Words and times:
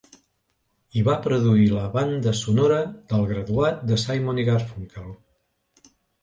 I 1.01 1.01
va 1.09 1.17
produir 1.25 1.67
la 1.73 1.83
banda 1.97 2.33
sonora 2.39 2.79
d'"El 3.11 3.27
Graduat", 3.33 3.85
de 3.93 3.99
Simon 4.05 4.41
i 4.45 4.49
Garfunkel. 4.49 5.13